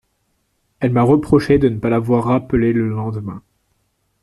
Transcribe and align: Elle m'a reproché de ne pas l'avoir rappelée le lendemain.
Elle 0.79 0.93
m'a 0.93 1.03
reproché 1.03 1.59
de 1.59 1.69
ne 1.69 1.77
pas 1.77 1.89
l'avoir 1.91 2.23
rappelée 2.23 2.73
le 2.73 2.89
lendemain. 2.89 3.43